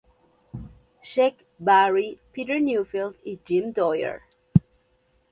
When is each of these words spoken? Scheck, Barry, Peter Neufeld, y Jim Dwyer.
Scheck, 1.03 1.43
Barry, 1.59 2.19
Peter 2.33 2.59
Neufeld, 2.59 3.17
y 3.23 3.37
Jim 3.45 3.71
Dwyer. 3.71 4.23